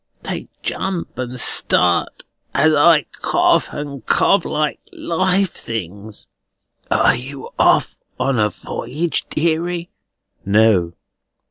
They 0.23 0.47
jump 0.63 1.15
and 1.19 1.39
start, 1.39 2.23
as 2.55 2.73
I 2.73 3.05
cough 3.21 3.71
and 3.71 4.03
cough, 4.07 4.45
like 4.45 4.79
live 4.91 5.51
things. 5.51 6.27
Are 6.89 7.15
you 7.15 7.49
off 7.59 7.95
a 8.19 8.49
voyage, 8.49 9.29
deary?" 9.29 9.91
"No." 10.43 10.93